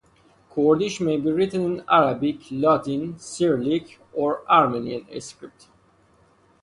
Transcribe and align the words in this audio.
Kurdish 0.49 0.99
may 0.99 1.17
be 1.17 1.29
written 1.31 1.61
in 1.61 1.83
Arabic, 1.87 2.47
Latin, 2.49 3.19
Cyrillic 3.19 3.99
or 4.13 4.41
Armenian 4.49 5.05
script. 5.21 5.67